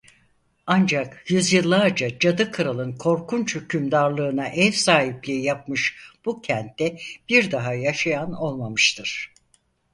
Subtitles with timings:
[0.67, 6.97] Ancak yüzyıllarca Cadı Kral'ın korkunç hükümdarlığına ev sahipliği yapmış bu kentte
[7.29, 9.33] bir daha yaşayan olmamıştır.